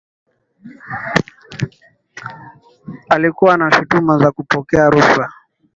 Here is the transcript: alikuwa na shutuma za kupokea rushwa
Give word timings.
alikuwa 3.09 3.57
na 3.57 3.71
shutuma 3.71 4.17
za 4.19 4.31
kupokea 4.31 4.89
rushwa 4.89 5.33